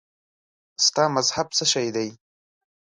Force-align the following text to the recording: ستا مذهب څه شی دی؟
ستا 0.85 1.03
مذهب 1.15 1.47
څه 1.57 1.63
شی 1.71 1.87
دی؟ 1.95 2.07